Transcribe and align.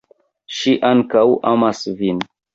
Ŝi 0.59 0.73
ankaŭ 0.89 1.23
amas 1.53 1.85
vin. 2.03 2.27